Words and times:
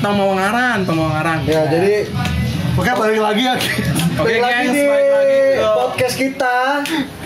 tong 0.00 0.16
mau 0.16 0.32
ngaran, 0.32 0.88
tong 0.88 0.96
mau 0.96 1.08
ngaran. 1.12 1.44
Ya, 1.44 1.68
jadi 1.68 2.08
Oke 2.78 2.86
balik 2.96 3.20
lagi 3.20 3.42
ya. 3.44 3.54
Oke, 4.16 4.24
balik 4.24 4.40
lagi 4.40 4.56
guys, 4.56 4.72
di 4.72 4.82
balik 4.88 5.10
lagi 5.12 5.38
ke 5.60 5.68
podcast 5.68 6.16
kita. 6.16 6.56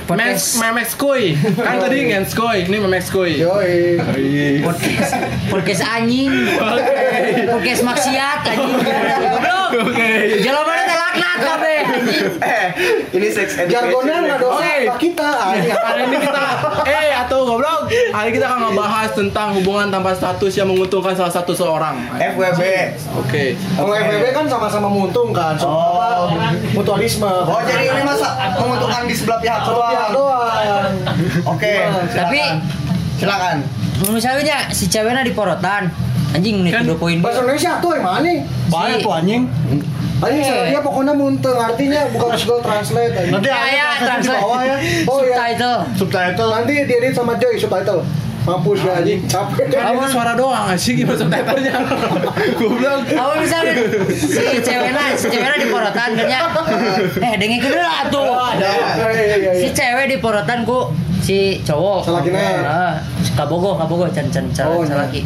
Memex 0.04 0.37
Memex 0.58 0.88
Kuy. 0.98 1.32
Kan 1.56 1.79
tadi 1.79 1.96
Gens 2.10 2.32
Kuy, 2.34 2.66
ini 2.66 2.76
Memex 2.82 3.08
Kuy. 3.08 3.38
Yoi. 3.38 4.02
podcast 4.66 5.14
podcast 5.46 5.82
anjing 5.87 6.32
podcast 7.48 7.80
maksiat 7.87 8.40
anjing 8.50 8.77
goblok 8.82 9.70
Oke. 9.84 10.12
jalan 10.43 10.62
mana 10.66 10.84
kabeh 11.37 11.79
Eh, 12.41 12.67
ini 13.12 13.29
sex 13.29 13.57
education. 13.57 13.71
Jargonnya 13.71 14.17
nggak 14.25 14.39
dosa 14.39 14.57
Oke. 14.57 14.75
sama 14.80 14.96
kita. 14.96 15.29
Ah, 15.30 15.53
ini 15.53 15.68
Hari 15.71 16.03
ini 16.05 16.17
kita 16.18 16.43
eh 16.85 17.11
atau 17.17 17.39
goblok. 17.45 17.80
Hari 17.89 18.30
kita 18.30 18.45
akan 18.45 18.61
ngebahas 18.67 19.11
tentang 19.12 19.49
hubungan 19.55 19.86
tanpa 19.89 20.11
status 20.12 20.53
yang 20.53 20.68
menguntungkan 20.68 21.12
salah 21.12 21.31
satu 21.31 21.53
seorang. 21.53 21.96
FWB. 22.14 22.61
Oke. 23.17 23.45
Kalau 23.57 23.93
FBB 23.93 24.25
kan 24.32 24.45
sama-sama 24.46 24.86
menguntungkan, 24.86 25.55
so, 25.55 25.67
Oh. 25.67 26.29
apa, 26.29 26.55
mutualisme. 26.72 27.27
Oh, 27.27 27.61
jadi 27.61 27.91
ini 27.91 28.03
masa 28.03 28.29
menguntungkan 28.55 29.03
di 29.05 29.14
sebelah 29.14 29.39
pihak 29.39 29.61
doang. 29.64 30.11
doang. 30.11 30.91
Oke. 31.46 31.75
Tapi 32.11 32.41
Silakan. 33.14 33.56
misalnya 34.06 34.69
si 34.69 34.86
ceweknya 34.86 35.22
di 35.22 35.30
porotan 35.30 35.86
anjing 36.30 36.58
menit 36.58 36.75
Kan 36.75 36.83
dua 36.83 36.98
poin 36.98 37.14
Bahasa 37.22 37.41
Indonesia 37.41 37.78
tuh 37.78 37.94
yang 37.94 38.03
mana? 38.05 38.33
Bahaya 38.66 38.98
tuh 38.98 39.12
anjing. 39.12 39.42
Anjing 40.17 40.45
Eh. 40.45 40.67
dia 40.69 40.81
pokoknya 40.81 41.12
muntung 41.12 41.56
artinya 41.56 42.00
bukan 42.09 42.31
Google 42.36 42.61
Translate. 42.61 43.12
anjing. 43.14 43.33
Nanti 43.33 43.48
ya 43.48 43.59
ya 43.67 43.84
ada 43.84 43.95
di 43.95 44.05
translate 44.05 44.41
bawah 44.41 44.62
ya. 44.62 44.77
Oh, 45.05 45.19
iya. 45.20 45.34
subtitle 45.34 45.78
Subtitle. 45.97 46.48
Nanti 46.53 46.72
diedit 46.84 47.12
sama 47.12 47.33
Joy 47.34 47.55
subtitle. 47.56 48.00
Mampus 48.45 48.77
ya 48.78 48.92
anjing, 48.95 49.25
capek. 49.25 49.67
Kan 49.70 49.97
ini 49.97 50.06
suara 50.06 50.33
doang 50.34 50.69
sih 50.75 50.92
gimana 50.95 51.17
subtitlenya. 51.17 51.75
Goblok. 52.55 53.00
Apa 53.11 53.33
misalnya 53.39 53.72
si 54.06 54.28
ceweknya 54.61 55.05
si 55.14 55.27
ceweknya 55.27 55.58
di 55.58 55.69
porotan 55.69 56.11
kan 56.12 56.28
ya 56.28 56.41
eh 57.19 57.33
dengerin 57.34 57.64
dulu 57.64 57.81
lah 57.81 58.05
tuh 58.06 58.28
Iya, 58.55 59.10
iya, 59.10 59.36
iya, 59.41 59.53
si 59.56 59.69
cewek 59.72 60.06
di 60.06 60.16
porotan 60.19 60.60
ku 60.62 60.92
si 61.19 61.36
cowok 61.60 62.05
Salakina. 62.05 62.41
ah 62.62 62.92
kabogo 63.34 63.75
kabogo 63.75 64.05
can 64.08 64.28
can 64.28 64.44
can 64.50 64.69
Oh, 64.69 64.84
salaki 64.84 65.25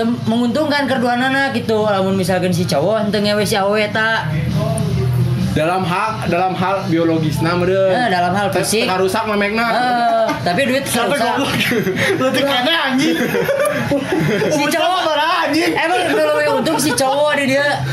Tem 0.00 0.08
menguntungkan 0.24 0.88
kedua 0.88 1.12
anak 1.12 1.52
gitu 1.52 1.84
lamun 1.84 2.16
misalkan 2.16 2.48
si 2.48 2.64
cowok 2.64 3.04
henteu 3.04 3.20
ngewe 3.20 3.44
si 3.44 3.52
awe 3.52 3.84
ta 3.92 4.32
Dalam 5.52 5.84
hal 5.84 6.24
dalam 6.32 6.56
hal 6.56 6.88
biologis 6.88 7.44
nah 7.44 7.52
meureun. 7.52 7.92
Eh, 7.92 8.08
dalam 8.08 8.32
hal 8.32 8.48
fisik. 8.48 8.88
Teka 8.88 8.96
rusak 8.96 9.28
memekna. 9.28 9.66
Eh, 9.68 10.26
tapi 10.40 10.64
duit 10.64 10.88
goblok. 10.88 11.52
Nanti 12.16 12.40
kena 12.40 12.80
anjing. 12.88 13.18
si 14.56 14.62
cowok 14.72 15.00
anjing. 15.20 15.72
emang 15.76 16.00
kalau 16.16 16.40
yang 16.40 16.56
untung 16.64 16.80
si 16.80 16.96
cowok 16.96 17.36
di 17.36 17.44
dia 17.52 17.84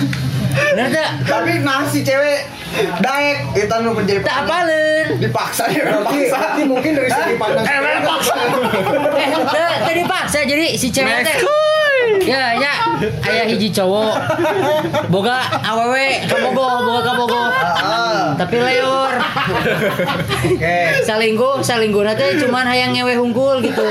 bener 0.57 0.87
tak 0.89 1.09
Tapi 1.27 1.51
nah 1.61 1.83
si 1.83 2.01
cewek 2.07 2.47
daek 3.03 3.37
kita 3.51 3.75
nu 3.83 3.91
menjadi 3.93 4.23
tak 4.23 4.47
apalin 4.47 5.05
dipaksa 5.19 5.69
dia 5.69 5.85
Berarti, 5.85 6.17
dipaksa. 6.23 6.37
berarti 6.39 6.61
mungkin 6.65 6.91
dari 6.95 7.09
segi 7.09 7.35
pandang 7.35 7.65
eh 7.67 9.27
teu 9.27 9.41
teu 9.85 9.93
dipaksa 9.93 10.39
jadi 10.47 10.65
si 10.79 10.87
cewek 10.89 11.25
teh 11.25 11.35
ya 12.23 12.55
ya 12.55 12.73
ayah 13.23 13.45
hiji 13.47 13.69
cowok 13.69 14.15
boga 15.07 15.43
awewe 15.63 16.23
kabogo 16.25 16.65
boga 16.83 17.01
kabogo 17.03 17.41
Ah, 17.77 18.35
tapi 18.35 18.59
leor 18.59 19.15
Oke. 20.43 20.77
salinggo 21.05 21.63
salinggo 21.63 22.03
teh 22.03 22.35
cuman 22.37 22.67
hayang 22.67 22.91
ngewe 22.91 23.15
hungkul 23.15 23.63
gitu 23.63 23.85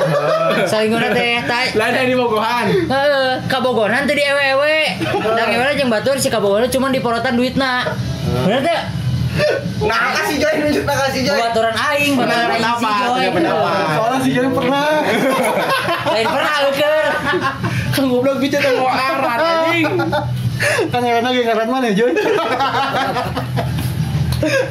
salinggo 0.68 1.00
teh 1.00 1.40
tai 1.44 1.72
Lain 1.76 1.92
yang 1.92 2.08
di 2.08 2.16
Bogohan. 2.16 2.66
Heeh, 2.88 3.28
kabogonan 3.48 4.08
teh 4.08 4.16
di 4.16 4.24
ewe-ewe. 4.24 4.96
Da 5.36 5.42
ngewe 5.44 5.76
jeung 5.76 5.92
batur 5.92 6.16
si 6.16 6.28
kabogonan 6.28 6.68
cuman 6.68 6.88
di 6.90 7.00
porotan 7.00 7.36
duitna. 7.36 7.84
Bener 8.44 8.60
teh? 8.64 8.80
Nah, 9.84 10.16
kasih 10.16 10.40
Joy 10.40 10.54
nunjuk 10.64 10.84
nah 10.88 10.96
kasih 11.04 11.28
Joy. 11.28 11.36
Baturan 11.36 11.76
aing, 11.76 12.16
baturan 12.16 12.48
aing 12.48 12.64
si 12.64 12.64
Pendapat, 12.64 12.96
Joy. 12.96 13.12
punya 13.12 13.30
pendapat. 13.36 13.72
Soalnya 13.92 14.18
si 14.24 14.30
Joy 14.32 14.48
pernah. 14.48 14.88
Lain 16.08 16.26
pernah 16.26 16.52
eukeun. 16.64 17.12
Kan 17.96 18.12
goblok 18.12 18.36
bicara 18.44 18.68
mau 18.76 18.92
aran 18.92 19.40
anjing. 19.40 19.84
Kan 20.92 21.00
ngaran 21.00 21.24
lagi 21.24 21.40
ngaran 21.48 21.68
mana 21.72 21.88
Joy? 21.96 22.12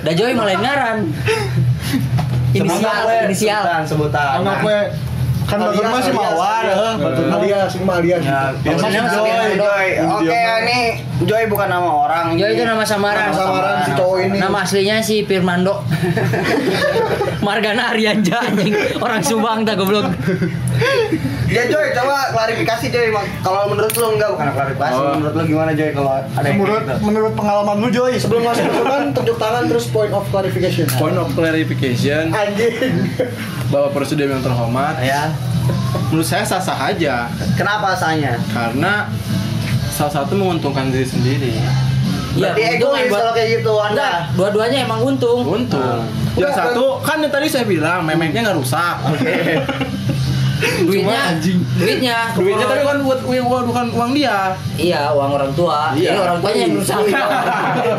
Da 0.05 0.11
Joy 0.13 0.31
malah 0.37 0.57
ngaran. 0.61 0.97
Inisial, 2.53 3.03
inisial. 3.25 3.63
Sebutan, 3.65 3.81
sebutan. 3.83 4.27
Anak 4.39 4.45
Nah, 4.45 4.55
gue 4.61 4.79
kan 5.45 5.61
batur 5.61 5.85
mah 5.85 6.01
si 6.01 6.09
Mawar, 6.09 6.63
eh. 6.65 6.93
Batur 6.97 7.25
mah. 7.29 7.37
Alias, 7.37 7.71
ini 7.77 7.83
mah 7.85 7.95
alias. 8.01 8.21
Ya, 8.25 8.41
Biasanya 8.65 9.01
Joy, 9.09 9.29
Joy. 9.29 9.49
Joy. 9.57 9.87
Oke, 10.09 10.41
ini 10.65 10.79
Joy 11.25 11.43
bukan 11.49 11.67
nama 11.69 11.89
orang. 11.89 12.25
Joy 12.33 12.49
itu 12.53 12.63
nama 12.65 12.81
samaran. 12.81 13.29
Nama 13.29 13.37
samaran 13.37 13.77
si 13.85 13.91
cowok 13.93 14.17
ini. 14.25 14.37
Nama 14.41 14.57
aslinya 14.61 14.95
si 15.05 15.15
Firmando. 15.25 15.85
Margana 17.45 17.93
Arianja 17.93 18.37
anjing. 18.41 18.73
Orang 18.97 19.21
Subang 19.21 19.61
tak 19.65 19.77
goblok. 19.77 20.13
Ya 21.45 21.61
Joy, 21.65 21.93
coba 21.93 22.33
klarifikasi 22.33 22.85
Joy. 22.89 23.07
Kalau 23.39 23.69
menurut 23.69 23.93
lu 23.93 24.07
enggak 24.11 24.29
bukan 24.29 24.47
klarifikasi. 24.49 24.93
Oh. 24.93 25.13
Menurut 25.15 25.33
lu 25.33 25.43
gimana 25.47 25.71
Joy 25.71 25.89
kalau 25.91 26.11
ada 26.11 26.25
yang 26.41 26.57
Menurut 26.57 26.81
gitu? 26.81 26.93
menurut 27.01 27.33
pengalaman 27.33 27.75
lu 27.77 27.89
Joy, 27.89 28.11
Sebelum 28.15 28.41
masuk 28.43 28.65
ke 28.65 28.73
depan, 28.75 29.01
tunjuk 29.11 29.37
tangan 29.37 29.63
terus 29.65 29.85
point 29.87 30.09
of 30.09 30.25
clarification. 30.27 30.85
Point 30.95 31.15
of 31.15 31.29
clarification, 31.31 32.33
Anjing. 32.33 33.13
Bapak 33.67 33.91
Presiden 33.93 34.27
yang 34.31 34.41
terhormat. 34.41 34.97
Ya. 34.99 35.29
Menurut 36.07 36.23
saya 36.23 36.43
sah-sah 36.43 36.77
aja 36.87 37.25
Kenapa 37.55 37.93
asalnya? 37.93 38.37
karena 38.49 39.09
salah 39.87 40.13
satu 40.13 40.33
menguntungkan 40.33 40.89
diri 40.89 41.05
sendiri. 41.05 41.53
Iya, 42.35 42.51
Berarti 42.51 42.61
egois 42.75 43.07
kalau 43.07 43.31
kayak 43.31 43.49
gitu 43.55 43.73
Anda. 43.79 44.27
dua-duanya 44.35 44.83
emang 44.83 44.99
untung. 45.05 45.39
Untung. 45.41 46.03
Udah, 46.35 46.41
Yang 46.41 46.53
satu 46.53 46.99
kan 46.99 47.17
yang 47.17 47.31
tadi 47.31 47.47
saya 47.47 47.63
bilang 47.63 48.03
memeknya 48.03 48.43
nggak 48.43 48.57
rusak. 48.59 48.95
Duitnya, 50.55 51.19
anjing. 51.29 51.59
duitnya, 51.75 52.17
Duitnya 52.37 52.65
tapi 52.65 52.83
kan 52.83 52.97
buat 53.01 53.19
uang 53.21 53.45
uang 53.45 53.63
bukan 53.67 53.85
uang 53.91 54.11
dia. 54.11 54.55
Iya, 54.75 55.11
uang 55.11 55.31
orang 55.33 55.51
tua. 55.51 55.91
Iya. 55.91 56.09
Jadi 56.09 56.19
orang 56.21 56.37
tuanya 56.39 56.59
yang 56.61 56.73
rusak. 56.73 56.97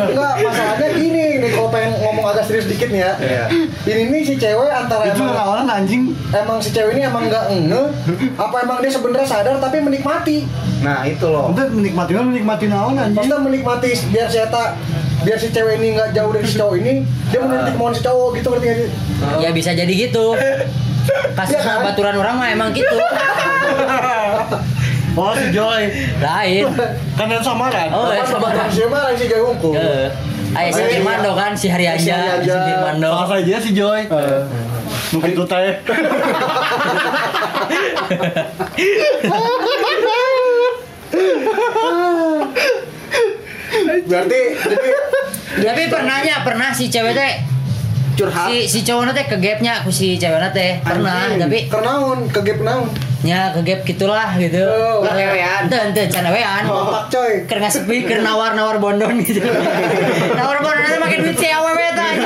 Enggak, 0.07 0.35
masalahnya 0.41 0.89
gini 0.93 1.23
nih 1.37 1.51
kalau 1.53 1.69
pengen 1.69 1.93
ngomong 1.99 2.25
agak 2.27 2.45
serius 2.45 2.67
dikit 2.67 2.89
nih 2.89 3.03
ya. 3.03 3.13
Iya. 3.19 3.45
Ini 3.87 4.03
nih 4.09 4.23
si 4.23 4.35
cewek 4.35 4.69
antara 4.69 5.05
itu 5.07 5.19
emang 5.19 5.35
lawan 5.35 5.67
anjing. 5.67 6.03
emang 6.29 6.59
si 6.59 6.71
cewek 6.71 6.93
ini 6.93 7.05
emang 7.05 7.27
nggak 7.27 7.45
nge 7.63 7.83
apa 8.35 8.57
emang 8.59 8.79
dia 8.79 8.91
sebenarnya 8.91 9.27
sadar 9.27 9.57
tapi 9.57 9.79
menikmati 9.79 10.49
Nah, 10.77 11.03
itu 11.03 11.25
loh. 11.25 11.51
Udah 11.51 11.67
menikmati 11.67 12.13
kan 12.13 12.25
menikmati 12.27 12.67
naon 12.67 12.95
anjing. 12.95 13.17
maksudnya 13.17 13.39
menikmati 13.39 13.89
biar 14.11 14.27
si 14.27 14.39
Eta 14.39 14.77
biar 15.23 15.39
si 15.39 15.49
cewek 15.49 15.77
ini 15.77 15.95
nggak 15.95 16.13
jauh 16.13 16.31
dari 16.31 16.45
si 16.45 16.55
cowok 16.55 16.75
ini 16.77 16.93
dia 17.27 17.39
menuruti 17.39 17.71
kemauan 17.71 17.93
si 17.93 18.03
cowok 18.03 18.29
gitu 18.35 18.49
ngerti 18.49 18.65
nggak 18.65 18.79
sih 18.79 18.89
Ya 19.39 19.51
bisa 19.51 19.71
jadi 19.73 19.89
gitu. 19.91 20.25
Kasus 21.33 21.55
Iya 21.55 21.63
kan? 21.63 21.85
baturan 21.85 22.15
orang 22.17 22.35
mah 22.37 22.49
emang 22.49 22.69
gitu. 22.73 22.87
Oh 25.17 25.33
si 25.33 25.49
Joy. 25.49 25.89
Lain. 26.21 26.69
Kan 27.17 27.25
yang 27.27 27.41
samaran. 27.41 27.89
Oh, 27.89 28.13
ya, 28.13 28.21
sama. 28.21 28.53
sama 28.53 28.69
si 28.69 28.85
mana 28.85 29.17
si 29.17 29.25
Joy 29.25 29.49
Eh, 29.73 30.13
Ayah 30.53 30.69
si. 30.71 30.83
Firmando 30.93 31.33
kan, 31.33 31.57
si 31.57 31.73
Hari 31.73 31.89
Si 31.97 32.13
aja, 32.13 32.37
Hari 32.37 32.45
si 32.45 32.53
Aja. 32.53 32.57
Firmando. 32.69 33.09
Salah 33.09 33.29
saja 33.33 33.57
si 33.57 33.71
Joy. 33.73 34.01
Mungkin 35.09 35.31
itu 35.33 35.45
teh. 35.49 35.73
berarti 44.07 44.41
jadi 45.57 45.73
Tapi 45.73 45.83
pernahnya, 45.89 46.35
pernah 46.45 46.69
si 46.71 46.87
cewek 46.87 47.17
teh 47.17 47.33
Curhat. 48.17 48.49
si 48.49 48.65
si 48.65 48.81
cowoknya 48.81 49.13
teh 49.13 49.29
ke 49.29 49.37
gapnya 49.37 49.85
aku 49.85 49.93
si 49.93 50.17
ceweknya 50.17 50.49
teh 50.49 50.81
pernah 50.81 51.29
anjing, 51.29 51.37
tapi 51.37 51.69
kernaun 51.69 52.33
kegep 52.33 52.65
naun. 52.65 52.89
Nya 53.21 53.53
ke 53.53 53.61
gap 53.61 53.85
gitulah 53.85 54.33
gitu. 54.41 54.65
Oh, 54.65 55.05
wewean. 55.05 55.69
ente 55.69 55.77
ente 55.77 56.09
can 56.09 56.25
wewean. 56.33 56.65
Bapak 56.65 57.13
coy. 57.13 57.45
Keur 57.45 57.61
ngasepi 57.61 58.09
keur 58.09 58.25
nawar-nawar 58.25 58.81
bondon 58.81 59.21
gitu. 59.21 59.45
Nawar 60.39 60.65
bondon 60.65 60.89
teh 60.89 60.97
make 60.97 61.21
duit 61.21 61.37
si 61.37 61.49
awewe 61.53 61.87
teh 61.93 62.13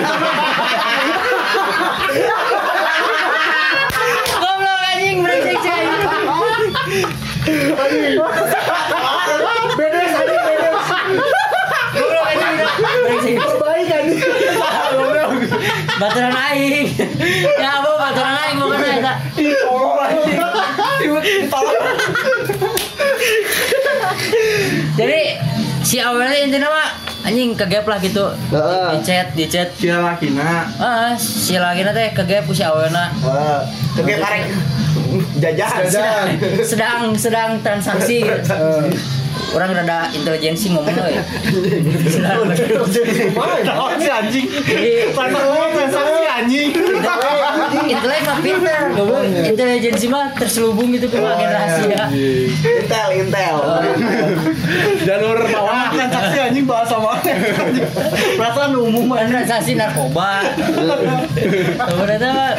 goblok 4.42 4.80
anjing 4.94 5.18
brengsek 5.26 5.58
cai 5.58 5.84
bedes 9.78 10.12
aja 10.14 10.38
bedes 10.46 10.86
goblok 11.94 12.26
anjing 12.30 12.50
udah 12.54 12.70
brengsek 12.78 13.34
perbaik 13.38 13.90
anjing 13.90 14.22
baturan 16.00 16.32
aing 16.32 16.88
ya 17.60 17.68
apa 17.84 17.90
baturan 17.92 18.34
aing 18.40 18.56
bukan 18.56 18.80
eta 18.80 19.14
jadi 24.96 25.20
si 25.84 25.96
awalnya 26.00 26.38
intinya 26.40 26.68
mah 26.72 26.88
anjing 27.20 27.52
kegap 27.52 27.84
lah 27.84 28.00
gitu 28.00 28.32
Heeh. 28.48 28.88
di 28.96 28.98
chat 29.04 29.26
di 29.36 29.44
chat 29.44 29.68
Kira 29.76 30.00
lakina 30.00 30.64
ah 30.80 31.12
si 31.20 31.60
lagi 31.60 31.84
teh 31.84 32.08
kegap 32.16 32.48
ku 32.48 32.56
si 32.56 32.64
awalnya 32.64 33.12
Kegep 33.92 34.22
karek. 34.22 34.44
Jajan. 35.42 35.90
Jajan. 35.90 36.26
sedang 36.62 37.00
sedang 37.18 37.50
transaksi 37.60 38.22
orang 39.50 39.70
rada 39.74 40.08
intelijensi 40.14 40.70
ngomongnya 40.74 41.04
ya 41.10 41.22
sedang 42.06 42.46
Tahu 43.60 43.86
si 44.00 44.08
anjing. 44.10 44.46
Transaksi 45.14 45.70
transaksi 45.74 46.26
anjing. 46.28 46.68
intelek 47.90 48.22
mah 48.26 48.38
pinter 48.42 48.82
intelijensi 49.50 50.06
mah 50.08 50.32
terselubung 50.36 50.92
gitu 50.94 51.06
ke 51.10 51.18
rahasia 51.20 52.08
Intel, 52.60 53.08
Intel. 53.16 53.56
Jalur 55.04 55.38
bawah. 55.48 55.90
Transaksi 55.94 56.38
anjing 56.40 56.64
bahasa 56.68 56.96
mana? 56.98 57.32
Perasaan 58.34 58.72
umum 58.72 59.04
transaksi 59.12 59.74
narkoba. 59.74 60.42
Anjing. 60.42 62.54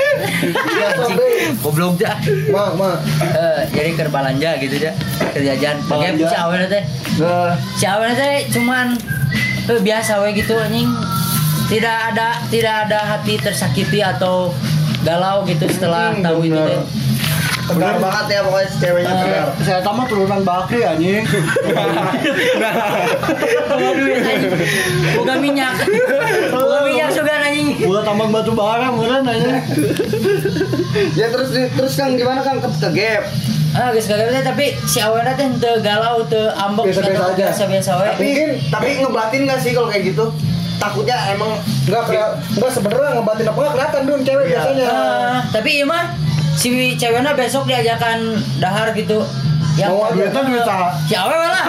Goblok 1.57 1.93
dah 1.97 2.15
Mak, 2.47 2.69
mak. 2.75 2.95
Eh, 3.21 3.59
jadi 3.69 3.89
ke 3.93 4.01
balanja 4.07 4.49
gitu 4.57 4.75
ya 4.77 4.91
kerjaan 5.31 5.77
pakai 5.81 6.09
si 6.17 6.35
awalnya 6.35 6.67
teh 6.69 6.83
Nah, 7.17 7.51
si 7.73 7.83
awalnya 7.83 8.13
teh 8.15 8.35
cuman 8.49 8.93
eh, 9.65 9.79
biasa 9.79 10.19
we 10.19 10.31
gitu 10.33 10.53
anjing. 10.55 10.87
Tidak 11.67 11.95
ada 12.11 12.39
tidak 12.47 12.73
ada 12.85 12.97
hati 13.07 13.35
tersakiti 13.37 13.99
atau 13.99 14.51
galau 15.01 15.41
gitu 15.45 15.65
setelah 15.65 16.11
Hmm, 16.11 16.21
tahu 16.21 16.37
itu 16.41 16.51
benar. 16.51 16.67
teh 16.67 16.79
Tegar 17.61 17.93
banget 17.95 18.25
ya 18.27 18.39
pokoknya 18.43 18.67
si 18.67 18.75
ceweknya 18.77 19.13
tegar. 19.15 19.45
saya 19.63 19.79
tamat 19.79 20.05
turunan 20.05 20.41
Bakri 20.41 20.81
anjing. 20.83 21.23
bawa 23.69 23.89
duit 23.93 24.17
anjing 24.17 24.20
bukan 25.13 25.37
minyak 25.39 25.73
bukan 26.51 26.81
minyak 26.83 27.09
juga 27.09 27.33
anjing 27.41 27.67
Buat 27.81 28.03
tambang 28.03 28.29
batu 28.29 28.51
bara 28.51 28.87
meureun 28.89 29.23
anjing. 29.23 29.55
Ya 31.13 31.27
terus 31.27 31.49
terus 31.51 31.93
Kang 31.93 32.13
gimana 32.13 32.41
Kang 32.41 32.57
ke, 32.57 32.69
ke 32.69 32.89
gap? 32.93 33.23
ah 33.71 33.87
geus 33.89 34.03
kagak 34.03 34.27
teh 34.29 34.43
tapi 34.43 34.65
si 34.83 34.99
awalnya 34.99 35.31
teh 35.31 35.47
teu 35.55 35.79
galau 35.79 36.19
teu 36.25 36.51
ambek 36.51 36.91
Biasa-biasa 36.91 37.23
aja. 37.31 37.45
biasa 37.47 37.63
biasa 37.65 37.91
we 37.95 38.07
Tapi 38.11 38.27
tapi 38.67 38.87
ngebatin 38.99 39.41
gak 39.45 39.59
sih 39.59 39.71
kalau 39.71 39.87
kayak 39.87 40.11
gitu? 40.11 40.27
Takutnya 40.75 41.31
emang 41.31 41.55
Enggak 41.85 42.03
kena, 42.05 42.25
enggak 42.51 42.71
sebenarnya 42.73 43.09
ngebatin 43.15 43.45
apa 43.45 43.57
enggak 43.57 43.73
kelihatan 43.73 44.01
dun 44.03 44.21
cewek 44.21 44.45
biasanya. 44.49 44.85
Eh, 44.85 45.35
tapi 45.49 45.69
iya 45.73 45.85
mah 45.85 46.03
si 46.51 46.67
ceweknya 46.93 47.31
besok 47.31 47.63
diajakan 47.63 48.19
dahar 48.57 48.91
gitu 48.91 49.23
yang 49.81 49.89
Mau 49.89 50.05
aja. 50.05 50.13
Duitnya 50.13 50.41
duit 50.45 50.63
saha? 50.63 50.87
si 51.09 51.13
awe 51.17 51.35
lah 51.35 51.65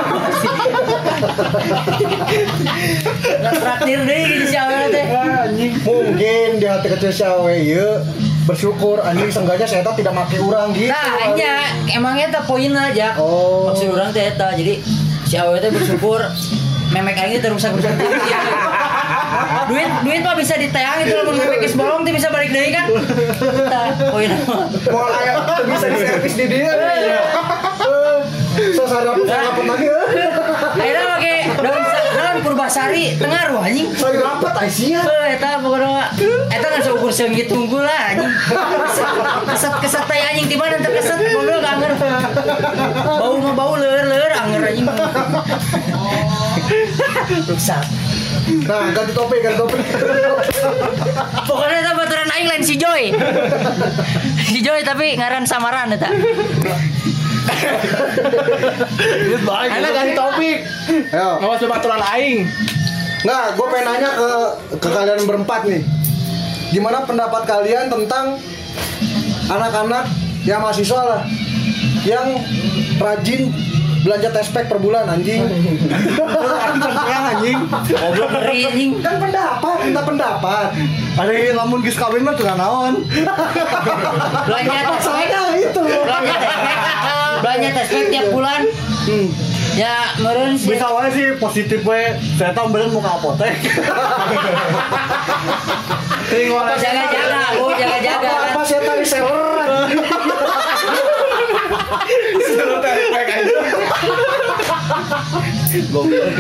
traktir 3.57 3.99
deh 4.05 4.19
gitu 4.29 4.45
si 4.53 4.57
awe 4.57 4.85
teh 4.93 5.05
Anjing. 5.13 5.73
Mungkin 5.83 6.49
di 6.61 6.67
hati 6.69 6.87
kecil 6.93 7.11
si 7.11 7.25
awe 7.25 7.53
ieu 7.57 8.05
bersyukur 8.43 8.99
anjing 9.01 9.31
sengganya 9.31 9.67
saya 9.67 9.87
tak 9.87 10.03
tidak 10.03 10.13
make 10.19 10.35
urang 10.43 10.75
gitu. 10.75 10.91
nah 10.91 11.31
nya 11.39 11.63
emangnya 11.95 12.27
tak 12.35 12.43
poin 12.51 12.75
aja 12.75 13.15
Oh. 13.15 13.71
maksud 13.71 13.95
orang 13.95 14.11
teh 14.11 14.35
jadi 14.35 14.75
si 15.23 15.39
awe 15.39 15.55
teh 15.63 15.71
bersyukur 15.71 16.19
memek 16.91 17.17
aing 17.23 17.39
teh 17.39 17.47
rusak 17.47 17.71
rusak 17.79 17.95
duit 19.71 19.91
duit 20.03 20.21
mah 20.27 20.35
bisa 20.35 20.59
ditayang 20.59 21.07
itu 21.07 21.15
lamun 21.15 21.39
memek 21.39 21.63
geus 21.63 21.79
bolong 21.79 22.03
teh 22.03 22.11
bisa 22.11 22.35
balik 22.35 22.51
deui 22.51 22.75
kan 22.75 22.91
Tah, 23.71 24.11
poin 24.11 24.29
mah 24.43 24.67
Mau 24.91 25.07
aya 25.07 25.33
bisa 25.65 25.87
di 25.87 25.99
servis 26.03 26.35
di 26.35 26.47
dia. 26.51 26.73
Sadap 29.03 29.19
dapat 29.27 29.65
lagi. 29.67 29.87
akhirnya 30.79 31.05
pakai 31.11 31.37
daun 31.59 31.83
daun 32.15 32.39
purbasari 32.47 33.19
tengah 33.19 33.51
ruh 33.51 33.59
anjing. 33.59 33.91
Saya 33.99 34.15
dapat 34.23 34.53
Aisyah. 34.63 35.03
Eh, 35.03 35.29
eta 35.35 35.59
pokoknya 35.59 36.07
eta 36.47 36.67
nggak 36.71 36.83
seukur 36.87 37.11
segitu 37.11 37.59
unggul 37.59 37.83
lah 37.83 38.15
anjing. 38.15 38.31
Keset 39.51 39.75
keset 39.83 40.05
teh 40.07 40.23
anjing 40.23 40.47
di 40.47 40.55
mana 40.55 40.79
teu 40.79 40.95
keset? 40.95 41.19
Mobil 41.19 41.59
gak 41.59 41.83
anger 41.83 41.93
bau 43.03 43.35
mah 43.43 43.55
bau 43.59 43.75
leur 43.75 44.07
leur 44.07 44.33
anger 44.39 44.71
anjing. 44.71 44.87
Rusak. 47.51 47.83
Nah, 48.63 48.91
ganti 48.95 49.13
topik, 49.15 49.39
ganti 49.43 49.59
topik. 49.59 49.83
pokoknya 51.51 51.79
eta 51.83 51.93
baturan 51.99 52.31
aing 52.39 52.47
lain 52.55 52.63
si 52.63 52.79
Joy. 52.79 53.11
Si 54.47 54.63
Joy 54.63 54.87
tapi 54.87 55.19
ngaran 55.19 55.43
samaran 55.43 55.91
eta 55.91 56.07
Anak 59.73 59.91
ganti 59.93 60.13
topik. 60.17 60.59
Ayo. 61.13 61.31
Ngawas 61.41 61.61
bebaturan 61.63 62.03
aing. 62.03 62.49
Nah, 63.23 63.55
gue 63.55 63.67
pengen 63.71 63.87
nanya 63.87 64.11
ke 64.19 64.31
ke 64.83 64.89
kalian 64.91 65.23
berempat 65.27 65.63
nih. 65.71 65.83
Gimana 66.75 67.07
pendapat 67.07 67.47
kalian 67.47 67.87
tentang 67.93 68.41
anak-anak 69.47 70.09
yang 70.43 70.65
mahasiswa 70.65 71.03
lah 71.07 71.23
yang 72.03 72.35
rajin 72.99 73.55
belanja 74.03 74.35
tespek 74.35 74.67
per 74.67 74.83
bulan 74.83 75.07
anjing. 75.07 75.47
Anjing. 75.47 75.79
goblok 77.87 78.31
ngeri 78.35 78.59
anjing 78.67 78.91
kan 78.99 79.23
pendapat, 79.23 79.77
minta 79.87 80.03
pendapat. 80.03 80.69
Ada 81.15 81.31
yang 81.31 81.57
lamun 81.63 81.79
geus 81.87 81.95
kawin 81.95 82.27
mah 82.27 82.35
teu 82.35 82.51
naon. 82.51 83.07
belanja 84.51 84.79
tespek 84.99 85.07
Saya 85.07 85.43
itu. 85.55 85.83
belanja 85.87 86.35
tespek 86.43 87.22
belanja 87.43 87.69
tespek 87.75 88.05
tiap 88.09 88.27
bulan 88.31 88.63
Hmm. 89.03 89.27
ya 89.75 90.15
meureun 90.17 90.55
sih 90.55 90.71
Bisa 90.71 90.87
wae 90.89 91.11
sih 91.11 91.35
positif 91.37 91.83
we. 91.83 92.15
Saya 92.39 92.55
tahu 92.55 92.71
bener 92.71 92.87
mau 92.89 93.03
ke 93.03 93.11
apotek. 93.11 93.55
Tinggal 96.25 96.71
jaga-jaga 96.79 97.41
bu 97.59 97.67
jaga-jaga 97.75 98.31
kan 98.31 98.55
Apa 98.55 98.61
saya 98.63 98.81
tadi 98.81 99.03
seller? 99.03 99.43
Suruh 102.45 102.79
tespek 102.79 103.27
aja. 103.27 103.57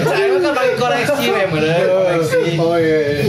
Saya 0.04 0.26
kan 0.30 0.52
pakai 0.54 0.74
koleksi 0.76 1.26
memang. 1.26 1.62
Oh 2.60 2.76
iya. 2.76 2.98
iya. 3.02 3.26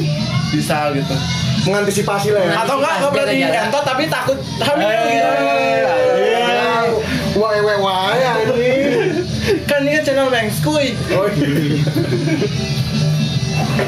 Bisa 0.54 0.94
gitu. 0.94 1.16
Mengantisipasi 1.64 2.30
lah 2.30 2.44
ya. 2.44 2.52
Atau 2.62 2.78
enggak 2.78 2.94
enggak 3.00 3.12
berarti 3.12 3.36
entot 3.42 3.81
tapi 3.81 4.04
takut 4.06 4.38
hamil 4.62 4.84
Eh, 4.84 5.00
gitu. 5.10 5.31
Iya. 7.44 7.60
Wah, 7.60 7.75
wah, 7.75 7.78
wah, 7.84 8.16
ya 8.16 8.31
ini. 8.48 8.72
Kan 9.68 9.84
ini 9.84 10.00
channel 10.00 10.31
Bang 10.31 10.48
Skuy. 10.48 10.95
Oh, 11.12 11.28
iya. 11.28 11.84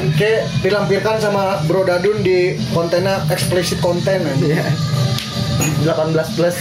Oke, 0.06 0.32
dilampirkan 0.60 1.16
sama 1.20 1.64
Bro 1.64 1.88
Dadun 1.88 2.20
di 2.20 2.60
kontennya 2.72 3.24
explicit 3.32 3.80
konten 3.80 4.20
aja. 4.20 4.60
18 5.88 6.36
plus. 6.36 6.56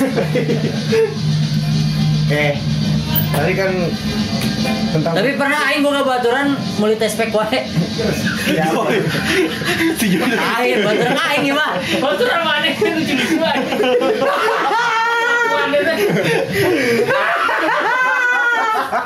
eh, 2.31 2.55
tadi 3.35 3.53
kan 3.53 3.71
tentang 4.95 5.13
tapi 5.13 5.35
pernah 5.35 5.59
aing 5.69 5.83
boga 5.83 6.01
baturan 6.01 6.55
mulai 6.79 6.95
tespek 6.95 7.29
wae 7.29 7.67
aing 10.57 10.79
baturan 10.81 11.13
aing 11.19 11.43
ieu 11.43 11.53
mah 11.53 11.75
baturan 11.99 12.41
mana 12.47 12.67
itu 12.71 12.87
lucu 12.87 13.13
lucu 13.13 13.35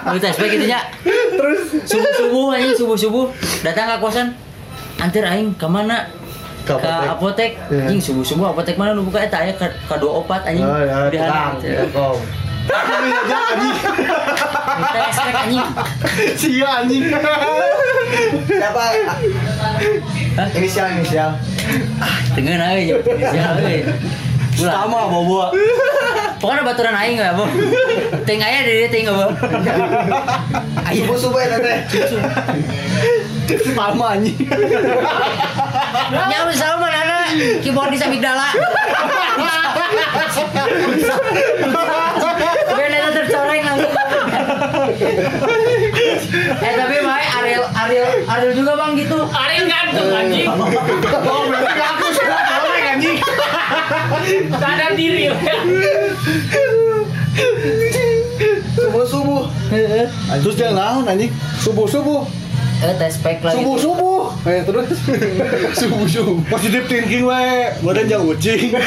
Mulai 0.02 0.20
tespek 0.22 0.50
gitu 0.52 0.66
nya 0.66 0.80
Terus 1.32 1.60
subuh 1.86 2.12
subuh 2.14 2.46
anjing 2.52 2.76
subuh 2.76 2.98
subuh 2.98 3.26
datang 3.62 3.88
ke 3.90 3.98
kosan 4.00 4.28
antir 4.98 5.24
aing 5.24 5.56
ke 5.56 5.66
mana 5.66 6.10
Ke 6.62 6.76
apotek. 6.76 7.08
apotek 7.08 7.52
anjing 7.72 8.02
subuh 8.02 8.24
subuh 8.24 8.46
apotek 8.50 8.76
mana 8.76 8.92
lu 8.92 9.02
buka 9.02 9.20
eta 9.20 9.40
aya 9.40 9.54
ka 9.54 9.68
ka 9.88 9.96
dua 9.98 10.20
opat 10.20 10.44
anjing 10.46 10.62
Oh 10.62 10.78
ya, 10.78 11.08
Di 11.08 11.18
tenang. 11.18 11.58
handap. 11.58 11.90
Kong. 11.90 12.20
tespek 14.86 15.36
anjing 15.40 15.66
Sia 16.36 16.70
anjing. 16.78 17.04
Siapa? 18.46 18.84
Hah? 20.36 20.48
Inisial 20.54 20.88
inisial. 20.94 21.32
Tengen 22.32 22.60
aja, 22.60 22.96
aja. 22.96 23.42
Ulah. 24.60 24.74
Sama 24.76 25.00
bobo. 25.08 25.50
Pokoknya 26.40 26.64
baturan 26.64 26.96
aing 26.96 27.20
enggak, 27.20 27.36
Bu. 27.36 27.46
Ting 28.28 28.40
aya 28.40 28.64
di 28.64 28.88
ting 28.88 29.06
Bu. 29.12 29.28
Aya. 30.88 31.04
Subuh 31.04 31.18
subuh 31.20 31.40
ya 31.44 31.60
teh. 31.60 31.78
Sama 33.76 34.16
anjing. 34.16 34.38
Nya 36.10 36.40
usah 36.48 36.80
mana 36.80 37.28
keyboard 37.60 37.92
di 37.92 37.98
samigdala. 38.00 38.50
Ben 42.70 42.94
eta 42.94 43.10
tercoreng 43.12 43.64
langsung. 43.66 43.94
eh 46.60 46.74
tapi 46.76 46.98
bae 47.02 47.26
Ariel 47.42 47.64
Ariel 47.74 48.10
Ariel 48.26 48.54
juga 48.56 48.72
Bang 48.78 48.94
gitu. 48.96 49.18
Ariel 49.28 49.66
gantung 49.68 50.10
anjing. 50.14 50.48
Oh, 50.48 51.42
berarti 51.50 51.82
aku 51.82 52.06
sudah 52.16 52.40
anjing. 53.00 53.18
Sadar 54.52 54.92
diri. 55.00 55.32
subuh 58.76 59.06
subuh, 59.08 59.44
Terus 60.44 60.56
dia 60.56 60.72
naon 60.72 61.08
anjing? 61.08 61.32
subuh 61.60 61.88
subuh, 61.88 62.24
Eh 62.80 62.96
tes 62.96 63.12
spek 63.12 63.44
lagi. 63.44 63.60
subuh 63.60 63.76
subuh. 63.76 64.20
Eh 64.48 64.64
terus 64.64 64.88
subuh 65.80 66.08
subuh. 66.08 66.40
Positive 66.48 66.88
thinking 66.88 67.28
we. 67.28 67.44
Badan 67.84 68.08
jauh 68.08 68.32
ucing. 68.32 68.72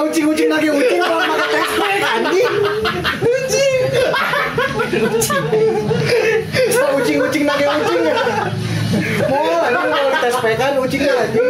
ucing-ucing 0.00 0.50
lagi 0.50 0.66
ucing 0.66 0.98
malah 0.98 1.26
pakai 1.30 1.48
tespek 1.54 2.02
anjing. 2.02 2.52
Ucing. 3.22 3.82
Sa 5.22 5.38
kalau 10.40 10.56
tespekan 10.56 10.72
ucingnya 10.80 11.12
anjing. 11.20 11.46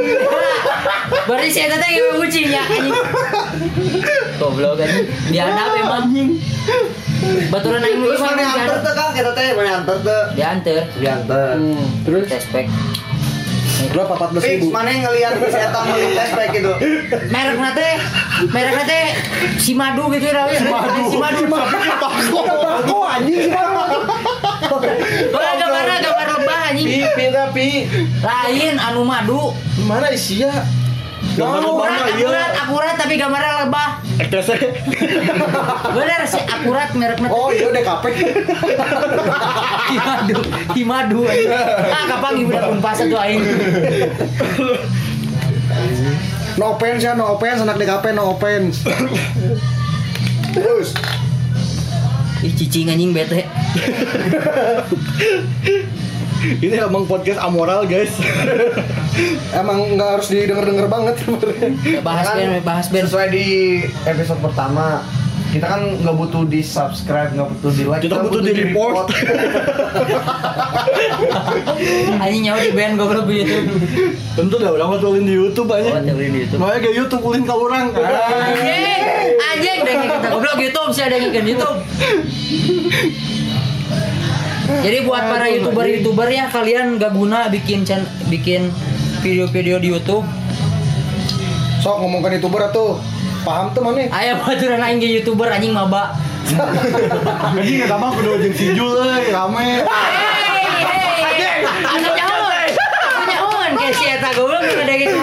Berarti 1.26 1.48
si 1.50 1.60
Eta 1.62 1.76
teh 1.78 1.88
ngewe 1.94 2.12
kucing 2.26 2.46
ya 2.50 2.62
anjing. 2.66 2.94
Goblok 4.38 4.82
anjing. 4.82 5.06
Diadap 5.30 5.70
emang 5.78 6.10
anjing. 6.10 6.30
Baturan 7.52 7.84
aing 7.84 8.00
Terus 8.00 8.18
gimana 8.18 8.42
mana 8.42 8.52
antar 8.56 8.78
tuh 8.82 8.92
kang 8.96 9.12
kita 9.14 9.30
teh 9.34 9.46
mana 9.54 9.70
antar 9.82 9.96
tuh. 10.02 10.22
Diantar. 10.34 10.82
Diantar. 10.98 11.56
Terus 12.06 12.24
Tespek. 12.26 12.66
berapa 13.80 14.12
14 14.12 14.44
Fix 14.44 14.60
ribu? 14.60 14.68
mana 14.68 14.92
yang 14.92 15.08
ngeliat 15.08 15.40
si 15.40 15.56
Eta 15.56 15.80
mau 15.80 15.96
tespek 15.96 16.48
gitu. 16.52 16.72
Merek 17.32 17.56
nate, 17.56 17.88
merek 18.52 18.74
nate 18.76 19.00
si 19.56 19.72
madu 19.72 20.04
gitu 20.12 20.28
ya, 20.28 20.44
si 20.52 20.68
madu, 20.68 21.00
si 21.08 21.16
madu. 21.16 21.42
Aku 21.48 22.96
anjing 23.08 23.40
sih 23.40 23.50
Bang. 23.50 23.72
Wah, 23.72 23.90
gambarnya 24.68 25.54
gambar 25.56 25.69
lebah 25.69 25.69
anjing. 26.70 26.86
Pipi 26.86 27.24
tapi 27.28 27.68
Lain 28.20 28.74
anu 28.78 29.02
madu. 29.02 29.50
mana 29.84 30.08
isia? 30.08 30.50
Akurat, 31.30 32.00
akurat, 32.00 32.50
akurat 32.56 32.94
tapi 32.96 33.20
gambarnya 33.20 33.68
lebah. 33.68 34.00
Bener 35.92 36.20
sih 36.24 36.40
akurat 36.40 36.88
merek 36.96 37.20
nate. 37.20 37.28
Oh 37.30 37.52
iya 37.52 37.68
DKP. 37.68 38.04
Himadu, 39.90 40.36
himadu 40.72 41.18
anjing. 41.26 41.50
Ah, 41.86 42.04
kapan 42.08 42.32
ibu 42.40 42.50
udah 42.50 42.72
unpas 42.72 42.98
tuh 42.98 43.20
aing. 43.20 43.44
No 46.56 46.74
offense 46.74 47.04
ya, 47.04 47.12
no 47.12 47.36
offense 47.36 47.60
anak 47.60 47.76
DKP 47.76 48.04
no 48.12 48.32
offense. 48.32 48.80
Terus 50.50 50.96
Ih, 52.40 52.52
cicing 52.56 52.88
anjing 52.88 53.12
bete. 53.12 53.44
Ini 56.64 56.76
emang 56.80 57.04
podcast 57.04 57.40
amoral 57.40 57.84
guys. 57.84 58.12
emang 59.60 59.96
nggak 59.96 60.08
harus 60.18 60.28
didengar-dengar 60.32 60.86
banget 60.88 61.14
sebenarnya. 61.20 61.68
Bahas 62.00 62.24
Kan 62.24 62.36
ben, 62.36 62.62
bahas 62.64 62.86
ben. 62.88 63.04
Sesuai 63.04 63.28
di 63.32 63.46
episode 64.08 64.40
pertama 64.40 65.04
kita 65.50 65.66
kan 65.66 65.82
nggak 65.82 66.14
butuh 66.14 66.46
di 66.46 66.62
subscribe 66.62 67.34
nggak 67.34 67.48
butuh 67.58 67.70
di 67.74 67.82
like 67.82 68.02
Kita 68.06 68.22
butuh 68.22 68.40
di 68.40 68.52
report. 68.54 69.10
Anjing 72.22 72.42
nyawa 72.46 72.60
di 72.62 72.72
band 72.72 72.94
goblok 72.96 73.26
di 73.26 73.42
YouTube. 73.42 73.66
Tentu 74.38 74.54
dah 74.62 74.70
udah 74.70 75.00
tulin 75.02 75.26
di 75.26 75.34
YouTube 75.34 75.68
Oh, 75.74 75.76
aja. 75.76 75.98
teori 76.06 76.30
di 76.30 76.38
YouTube. 76.46 76.60
Makanya 76.62 76.80
ke 76.86 76.90
YouTube 76.94 77.22
ulin 77.26 77.42
ke 77.42 77.54
orang. 77.54 77.86
Anjing, 77.90 79.02
anjing 79.42 79.78
dengan 79.82 80.06
kita 80.06 80.28
goblok 80.30 80.58
YouTube 80.62 80.90
sih 80.94 81.02
ada 81.02 81.14
yang 81.18 81.34
ikan 81.34 81.44
YouTube. 81.50 81.78
Jadi 84.78 85.02
buat 85.02 85.26
para 85.26 85.50
youtuber-youtuber 85.50 86.30
ya 86.30 86.46
kalian 86.46 87.02
gak 87.02 87.10
guna 87.10 87.50
bikin 87.50 87.82
chan 87.82 88.06
bikin 88.30 88.70
video-video 89.18 89.82
di 89.82 89.90
YouTube. 89.90 90.22
Sok 91.82 91.96
ngomongkan 92.06 92.38
youtuber 92.38 92.70
tuh. 92.70 93.02
Paham 93.42 93.74
tuh 93.74 93.82
mana? 93.82 94.06
Ayo 94.12 94.38
baturan 94.38 94.78
aing 94.84 95.02
youtuber 95.02 95.50
anjing 95.50 95.74
maba. 95.74 96.14
Jadi 97.56 97.70
nggak 97.82 97.88
tahu 97.88 98.10
kudu 98.20 98.30
jeung 98.42 98.54
si 98.54 98.66
Jul 98.76 99.00
euy 99.00 99.32
rame. 99.32 99.80
Anu 101.88 102.08
nyahoan. 102.12 102.68
Anu 102.68 103.22
nyahoan 103.24 103.70
kayak 103.80 103.94
si 103.96 104.04
eta 104.06 104.28
goblok 104.36 104.60
udah 104.60 104.84
ada 104.84 104.94
gitu. 104.98 105.16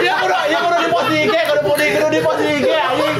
Ya 0.00 0.12
udah, 0.24 0.40
ya 0.48 0.58
udah 0.64 0.78
di 0.80 0.88
post 0.88 1.08
di 1.12 1.16
IG, 1.26 1.34
kudu 1.36 1.60
kudu 1.68 1.84
kudu 1.84 2.06
di 2.08 2.20
post 2.24 2.40
di 2.40 2.48
IG 2.48 2.68
anjing. 2.70 3.14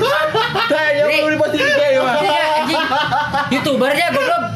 Teh, 0.72 0.86
ya 0.96 1.04
kudu 1.04 1.30
di 1.34 1.38
post 1.40 1.52
di 1.52 1.58
IG 1.60 1.80
ya. 1.80 2.00
mah. 2.00 2.14
Anjing. 2.16 2.84
Youtuber 3.52 3.90
aja 3.92 4.08
goblok. 4.14 4.55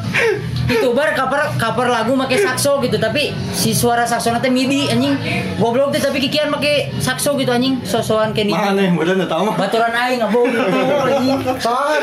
Youtuber 0.71 1.11
cover 1.11 1.41
cover 1.59 1.87
lagu 1.91 2.15
make 2.15 2.39
sakso 2.39 2.79
gitu 2.79 2.95
tapi 2.95 3.35
si 3.51 3.75
suara 3.75 4.07
sakso 4.07 4.31
teh 4.39 4.47
midi 4.47 4.87
anjing. 4.87 5.19
Goblok 5.59 5.91
teh 5.91 5.99
tapi 5.99 6.23
kikian 6.23 6.47
make 6.47 6.95
sakso 6.97 7.35
gitu 7.35 7.51
anjing. 7.51 7.83
Sosokan 7.83 8.31
kayak 8.31 8.55
Mana 8.55 8.71
nih, 8.73 8.87
bener 8.95 9.19
nggak 9.19 9.31
tahu 9.31 9.51
mah. 9.51 9.55
Baturan 9.59 9.91
aing 9.91 10.19
ngabong 10.23 10.47
gitu 10.47 10.63
anjing. 10.63 11.39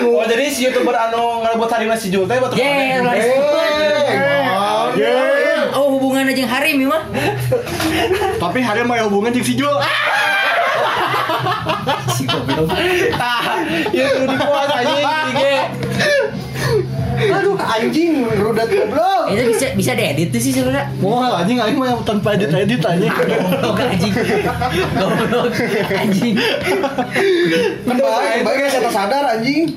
Oh, 0.05 0.23
jadi 0.29 0.45
si 0.53 0.69
youtuber 0.69 0.93
anu 0.93 1.41
ngerebut 1.43 1.69
harina 1.73 1.97
si 1.97 2.13
Jul 2.13 2.29
teh 2.29 2.37
batu 2.37 2.55
Yeah. 2.59 3.01
Eh, 4.99 5.73
Oh 5.79 5.95
hubungan 5.95 6.27
aja 6.27 6.45
harim 6.45 6.83
ya 6.83 6.89
mah. 6.91 7.03
Tapi 8.37 8.59
hari 8.61 8.83
mah 8.83 8.99
hubungan 9.07 9.31
jeung 9.33 9.47
si 9.47 9.55
Jul. 9.57 9.73
Si 12.19 12.27
goblok. 12.27 12.67
Ah, 13.15 13.63
ya 13.95 14.11
di 14.27 14.37
post 14.37 14.73
anjing. 14.75 15.07
Aduh 17.19 17.57
anjing 17.59 18.23
rudat 18.39 18.69
goblok. 18.71 19.23
Itu 19.35 19.43
bisa 19.51 19.67
bisa 19.75 19.93
diedit 19.99 20.31
sih 20.39 20.53
sebenarnya. 20.55 20.87
Wah, 21.03 21.43
anjing 21.43 21.59
aing 21.59 21.77
mah 21.77 21.99
tanpa 22.07 22.39
edit 22.39 22.55
edit 22.55 22.81
aja. 22.81 23.09
Goblok 23.11 23.79
anjing. 23.83 24.13
Goblok 24.95 25.53
anjing. 25.93 26.35
Kan 27.85 27.97
baik, 27.99 28.41
baik 28.47 28.59
saya 28.71 28.91
sadar 28.91 29.25
anjing. 29.37 29.75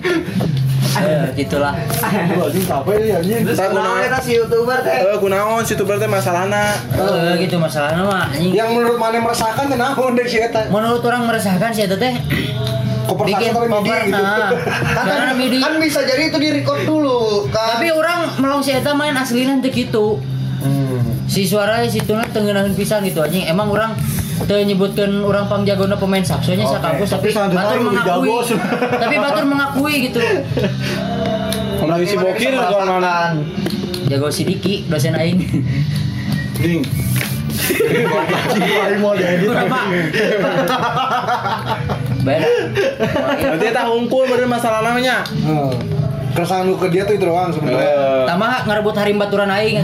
Gitulah. 1.32 1.74
Anjing 2.04 2.66
capek 2.68 2.96
nih 3.00 3.12
anjing. 3.16 3.42
nah. 3.48 4.04
kita 4.04 4.20
si 4.20 4.32
youtuber 4.36 4.78
teh 4.84 5.00
Eh, 5.00 5.18
kunaon 5.18 5.64
si 5.64 5.74
youtuber 5.74 5.96
teh 5.96 6.10
masalahna. 6.10 6.76
Eh, 6.92 7.40
gitu 7.48 7.56
masalahnya 7.56 8.04
mah 8.04 8.28
anjing. 8.28 8.52
Yang 8.52 8.70
menurut 8.76 8.98
mana 9.00 9.18
meresahkan 9.24 9.66
kenapa 9.72 10.04
dari 10.12 10.28
si 10.30 10.38
Eta? 10.44 10.68
Menurut 10.68 11.02
orang 11.08 11.24
meresahkan 11.32 11.72
sih 11.72 11.88
itu 11.88 11.96
teh 11.96 12.14
Koper 13.08 13.26
bikin 13.28 13.50
tapi 13.54 13.68
midi 13.70 13.90
gitu. 13.90 14.22
nah 14.22 15.04
kan, 15.06 15.34
midi 15.38 15.58
kan 15.62 15.74
bisa 15.82 16.00
jadi 16.06 16.30
itu 16.30 16.38
di 16.38 16.50
record 16.62 16.82
dulu 16.86 17.48
kan 17.50 17.78
tapi 17.78 17.88
orang 17.94 18.20
melong 18.38 18.62
si 18.62 18.72
eta 18.76 18.94
main 18.94 19.16
aslinya 19.18 19.62
teh 19.64 19.72
gitu 19.74 20.20
si 21.32 21.48
suara 21.48 21.88
si 21.88 22.04
tuna 22.04 22.28
tengenahin 22.28 22.76
pisan 22.76 23.08
gitu 23.08 23.24
anjing 23.24 23.48
emang 23.48 23.72
orang 23.72 23.96
teu 24.46 24.58
nyebutkan 24.62 25.22
orang 25.22 25.46
pangjagona 25.46 25.96
pemain 25.96 26.26
saksonya 26.26 26.66
Oke, 26.66 26.74
sa 26.74 26.80
kampus 26.82 27.08
tapi, 27.14 27.30
tapi 27.30 27.36
selanjutnya 27.38 27.62
batur 27.62 27.80
mengakui 27.88 28.30
tapi 28.98 29.16
batur 29.22 29.46
mengakui 29.46 29.94
gitu 30.10 30.20
Kalau 31.82 31.98
si 32.06 32.14
Bokir 32.14 32.54
kalau 32.54 33.02
mana? 33.02 33.34
jago 34.12 34.28
si 34.28 34.44
Diki 34.44 34.86
dosen 34.92 35.16
aing 35.16 35.40
Ding. 36.60 36.84
Anjing 38.52 38.66
aing 38.70 39.02
mau 42.22 42.32
beda 42.32 42.48
Nanti 43.52 43.66
eta 43.68 43.84
hungkul 43.84 44.24
bener 44.26 44.48
masalah 44.48 44.80
namanya. 44.82 45.26
Heeh. 45.28 45.74
Keresahan 46.32 46.64
lu 46.64 46.80
ke 46.80 46.88
dia 46.88 47.04
tuh 47.04 47.14
itu 47.14 47.28
doang 47.28 47.52
sebenarnya. 47.52 47.84
Eh, 47.84 48.24
tambah 48.24 48.64
ngerebut 48.64 48.96
harim 48.96 49.20
baturan 49.20 49.52
aing 49.52 49.84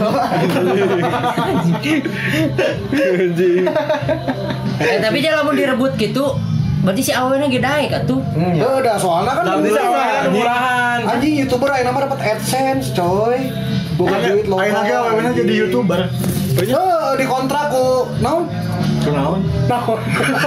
eh 4.78 4.96
tapi 4.98 5.18
dia 5.18 5.34
lamun 5.34 5.52
direbut 5.52 5.92
gitu 5.96 6.38
berarti 6.78 7.02
si 7.02 7.12
awalnya 7.12 7.50
gede 7.50 7.60
daek 7.60 7.90
atuh 7.92 8.22
Hmm, 8.32 8.54
ya 8.54 8.64
udah 8.78 8.96
soalnya 8.96 9.32
kan 9.34 9.44
sama 9.44 9.58
anjing. 9.58 10.30
murahan. 10.30 10.98
Anjing 11.04 11.34
youtuber 11.36 11.68
ayo 11.68 11.82
nama 11.84 11.98
dapat 12.06 12.18
AdSense, 12.22 12.94
coy. 12.94 13.50
Bukan 13.98 14.18
duit 14.22 14.46
lo. 14.46 14.56
Aing 14.56 14.72
lagi 14.72 14.92
awalnya 14.94 15.34
jadi 15.34 15.52
YouTuber. 15.66 16.00
Eh, 16.56 17.10
di 17.18 17.26
kontrak 17.26 17.74
ku. 17.74 18.06
Naon? 18.22 18.46
Kenaon? 18.98 19.40
Naon? 19.66 19.98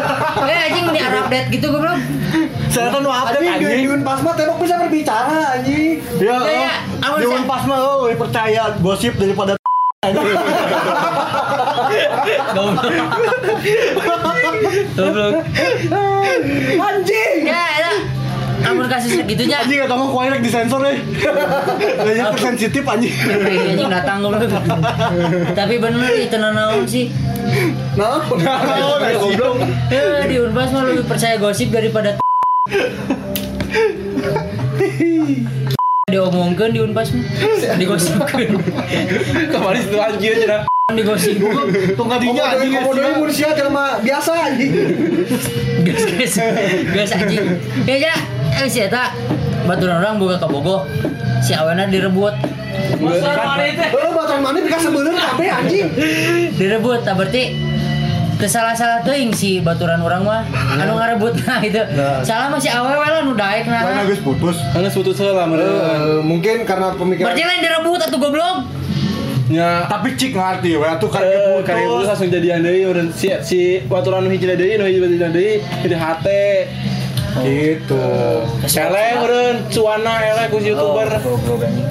eh 0.50 0.58
anjing 0.66 0.86
di 0.88 1.00
update 1.00 1.48
gitu 1.50 1.66
gue 1.68 1.80
belum 1.80 2.00
Saya 2.68 2.88
kan 2.88 3.02
mau 3.02 3.14
update 3.14 3.42
Anjing, 3.42 3.60
di 3.60 3.66
anjing. 3.66 3.82
di 3.82 3.94
Unpasma 3.94 4.30
tembok 4.34 4.58
bisa 4.60 4.76
berbicara 4.78 5.38
anjing. 5.56 6.00
Ya, 6.18 6.36
Ya, 6.38 6.52
ya, 6.62 6.74
awan 7.02 7.18
di 7.18 7.26
saya- 7.26 7.38
Unpas 7.38 7.64
mah 7.66 7.80
oh, 7.80 8.06
lebih 8.06 8.18
percaya 8.22 8.62
gosip 8.80 9.14
daripada 9.16 9.54
goblok 12.52 12.90
Anjing. 16.82 17.31
Amun 18.72 18.88
kasus 18.88 19.12
segitunya 19.14 19.60
anjing 19.60 19.80
atau 19.82 19.96
mau 19.96 20.08
kuairek 20.10 20.40
disensor 20.40 20.80
deh. 20.80 20.98
Kayaknya 21.98 22.32
sensitif 22.48 22.84
anjing. 22.84 23.12
Eh, 23.12 23.76
anjing 23.76 23.90
datang 23.90 24.24
goblok 24.24 24.48
tapi 25.52 25.76
bener 25.78 26.12
itu 26.16 26.36
naon 26.36 26.84
sih 26.86 27.12
Naon? 27.94 28.24
goblok. 29.20 29.56
eh 29.90 30.24
di 30.26 30.36
Unpas 30.38 30.72
mah 30.72 30.84
lebih 30.86 31.04
percaya 31.04 31.36
gosip 31.36 31.70
daripada 31.70 32.16
diomongkan 36.06 36.70
di 36.72 36.80
Unpas 36.80 37.12
mah 37.12 37.24
digosipkan 37.78 38.40
Kemarin 39.48 39.82
itu 39.82 39.98
anjir 39.98 40.34
cenah. 40.38 40.62
digosip 40.92 41.40
Tunggu 41.96 42.16
dinya 42.20 42.44
anjing. 42.52 42.72
Komodo 42.76 43.00
ini 43.00 43.12
manusia 43.16 43.56
jelema 43.56 44.04
biasa 44.04 44.32
anjing. 44.46 44.72
gas 45.82 46.04
gas 46.12 46.34
gas 46.92 47.12
anjing 47.16 47.46
ya 47.88 47.96
ya 47.98 48.16
eh 48.62 48.70
si 48.70 48.80
eta 48.86 49.10
baturan 49.66 49.98
orang 50.06 50.22
buka 50.22 50.38
ke 50.38 50.46
bogoh 50.46 50.86
si 51.42 51.58
awena 51.58 51.90
direbut 51.90 52.34
Eh, 52.72 54.12
baturan 54.14 54.40
mana 54.46 54.58
dikasih 54.62 54.94
bener 54.94 55.18
kabeh 55.18 55.50
anjing. 55.50 55.88
direbut 56.56 57.02
tak 57.02 57.18
berarti 57.18 57.58
Kesalah-salah 58.42 59.06
tuh 59.06 59.14
yang 59.14 59.30
si 59.30 59.62
baturan 59.62 60.02
orang 60.02 60.26
mah 60.26 60.42
anu 60.74 60.98
ngarebut 60.98 61.46
nah 61.46 61.62
itu. 61.62 61.78
Salah 62.26 62.50
masih 62.50 62.74
awewe 62.74 63.06
lah 63.06 63.22
nu 63.22 63.38
daek 63.38 63.70
nah. 63.70 64.02
geus 64.02 64.18
putus. 64.18 64.58
Karena 64.74 64.90
putus 64.90 65.14
meureun. 65.22 65.62
Eh, 65.62 66.22
mungkin 66.26 66.66
karena 66.66 66.90
pemikiran 66.98 67.30
Berarti 67.30 67.44
lain 67.46 67.62
direbut 67.62 68.02
atau 68.02 68.18
goblok? 68.18 68.58
Nya 69.54 69.86
Tapi 69.86 70.18
cik 70.18 70.34
ngerti 70.34 70.74
we 70.74 70.88
atuh 70.90 71.10
kan 71.14 71.22
Eh, 71.22 71.30
putus. 71.30 71.66
karena 71.70 71.82
putus 71.86 72.08
langsung 72.10 72.30
jadian 72.34 72.60
deui 72.66 72.82
urang 72.82 73.14
si 73.14 73.30
si 73.46 73.60
baturan 73.86 74.26
hiji 74.26 74.46
deui 74.50 74.74
nu 74.82 74.90
hiji 74.90 75.22
deui 75.22 75.62
jadi 75.86 75.96
hate. 76.02 76.46
Gitu 77.40 78.04
Eleh 78.68 79.12
urang 79.24 79.58
cuana 79.72 80.14
eleh 80.20 80.46
ku 80.52 80.60
youtuber. 80.60 81.08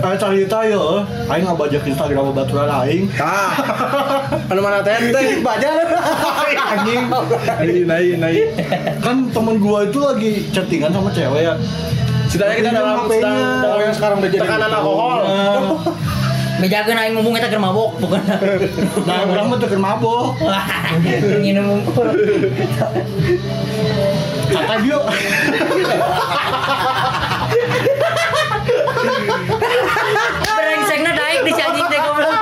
Eh 0.04 0.16
cerita 0.20 0.58
ya, 0.68 0.84
aing 1.32 1.44
ngabajak 1.48 1.82
Instagram 1.88 2.36
baturan 2.36 2.68
aing. 2.84 3.08
Tah. 3.20 3.56
Anu 4.52 4.60
mana 4.60 4.84
tenteng 4.84 5.40
bajar 5.46 5.80
Anjing. 6.76 7.08
Naik 7.08 7.82
naik 7.88 8.14
naik. 8.20 8.46
Kan 9.00 9.32
temen 9.32 9.56
gua 9.56 9.88
itu 9.88 9.98
lagi 10.00 10.32
chattingan 10.52 10.92
sama 10.92 11.08
cewek 11.08 11.48
ya. 11.48 11.54
Ceritanya 12.30 12.54
kita 12.60 12.70
dalam 12.70 12.96
sedang 13.10 13.36
dalam 13.64 13.74
Oh, 13.74 13.80
yang 13.82 13.94
sekarang 13.96 14.16
udah 14.22 14.30
jadi 14.30 14.42
tekanan 14.44 14.70
alkohol. 14.70 15.18
Bejakeun 16.60 16.98
aing 17.00 17.14
ngomong 17.16 17.32
eta 17.40 17.48
keur 17.48 17.62
mabok 17.64 17.96
bukan. 17.96 18.20
Nah, 19.08 19.24
orang 19.24 19.48
mah 19.48 19.56
teu 19.56 19.68
keur 19.72 19.80
mabok. 19.80 20.36
Nginum. 21.42 21.80
Kata 24.50 24.74
dia, 24.82 24.98
Brengsekna 30.58 31.10
daek 31.14 31.40
di 31.46 31.52
si 31.54 31.62
anjing 31.62 31.86
teh 31.86 32.00
goblok. 32.02 32.34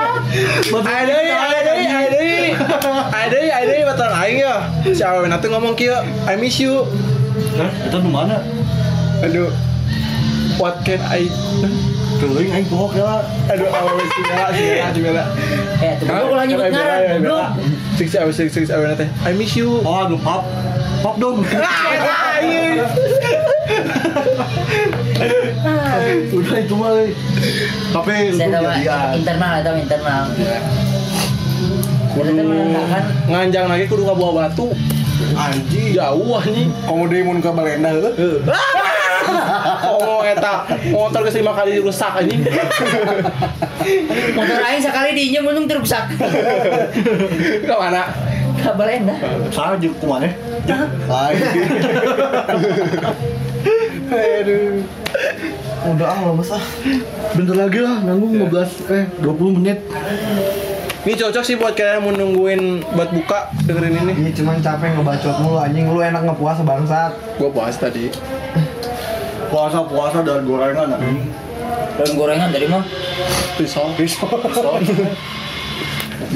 Ada 0.89 1.15
ada 1.15 1.69
ada 1.69 1.71
ada 3.13 3.37
ada 3.61 3.75
baturan 3.85 4.13
aing 4.25 4.39
ya. 4.41 4.55
Si 4.89 5.01
awewe 5.05 5.27
nanti 5.29 5.47
ngomong 5.49 5.73
kieu, 5.77 5.93
I 6.25 6.35
miss 6.37 6.57
you. 6.57 6.85
Hah, 7.55 7.69
itu 7.87 7.97
di 8.01 8.09
mana? 8.09 8.41
Aduh. 9.21 9.51
What 10.59 10.83
can 10.83 10.99
I 11.07 11.31
Teuing 12.19 12.51
aing 12.51 12.67
bohong 12.67 12.93
ya. 12.99 13.23
Aduh, 13.53 13.69
awewe 13.69 14.03
si 14.03 14.19
Bella, 14.25 14.45
si 14.51 14.61
Bella, 14.65 14.87
si 14.91 14.99
Bella. 14.99 15.23
Eh, 15.79 15.93
tuh 16.03 16.07
ulah 16.09 16.43
nyebut 16.43 16.67
ngaran 16.73 16.99
goblok. 17.21 17.47
Six 17.95 18.17
awewe 18.17 18.33
six 18.33 18.51
nanti. 18.67 19.07
I 19.23 19.31
miss 19.37 19.55
you. 19.55 19.79
Oh, 19.85 20.03
aduh 20.03 20.19
pap. 20.19 20.43
Pap 20.99 21.15
dong. 21.15 21.39
Udah 26.29 26.57
itu 26.59 26.75
mah. 26.75 26.89
euy. 26.95 27.09
Tapi 27.91 28.11
internal 29.15 29.53
atau 29.63 29.73
internal. 29.75 30.23
Kita 32.09 32.41
menandakan 32.43 33.03
Nganjang 33.31 33.65
lagi 33.71 33.85
kudu 33.87 34.03
ka 34.03 34.13
buah 34.15 34.31
batu. 34.35 34.75
Anjing. 35.35 35.95
Jauh 35.95 36.35
anjing. 36.39 36.69
komo 36.83 37.07
deui 37.07 37.23
mun 37.23 37.39
ke 37.39 37.51
Balenda 37.51 37.91
heuh 37.95 38.39
Oh, 39.93 40.25
eta 40.25 40.65
motor 40.89 41.21
geus 41.27 41.37
lima 41.37 41.53
kali 41.53 41.77
rusak 41.77 42.11
anjing. 42.17 42.41
motor 44.33 44.57
aing 44.63 44.81
sekali 44.81 45.13
diinjem 45.13 45.45
untung 45.45 45.69
terusak. 45.69 46.09
Ke 47.69 47.75
mana? 47.77 48.09
Kabar 48.59 48.87
enak. 48.91 49.17
Salah 49.55 49.77
jeung 49.79 49.95
kumaha? 49.97 50.29
lain 51.09 51.41
aduh 54.09 54.81
Udah 55.79 56.07
ah, 56.11 56.19
lemes 56.27 56.51
ah. 56.51 56.63
Bentar 57.37 57.55
lagi 57.55 57.79
lah, 57.79 58.03
nanggung 58.03 58.35
15 58.35 58.91
eh 58.91 59.05
20 59.23 59.57
menit. 59.61 59.79
Ini 61.07 61.15
cocok 61.15 61.43
sih 61.47 61.55
buat 61.55 61.71
kalian 61.79 62.03
mau 62.03 62.11
nungguin 62.11 62.83
buat 62.91 63.09
buka 63.15 63.47
dengerin 63.63 63.95
ini. 64.03 64.13
Ini 64.27 64.31
cuman 64.35 64.59
capek 64.59 64.99
ngebacot 64.99 65.39
mulu 65.39 65.55
anjing 65.55 65.87
lu 65.87 66.03
enak 66.03 66.27
ngepuasa 66.27 66.67
bangsat. 66.67 67.15
Gua 67.39 67.49
puas 67.55 67.79
tadi. 67.79 68.11
Puasa-puasa 69.47 70.19
dan 70.27 70.43
gorengan 70.43 70.99
anjing. 70.99 71.31
Dan 71.95 72.09
gorengan 72.19 72.51
dari 72.51 72.67
mana? 72.67 72.83
Pisau. 73.55 73.95
Pisau. 73.95 74.27
Emang 74.27 74.83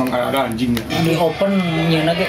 ada 0.03 0.39
anjing 0.43 0.71
ya. 0.71 0.83
Di 0.99 1.13
open 1.15 1.51
nyeuna 1.87 2.13
ge. 2.13 2.27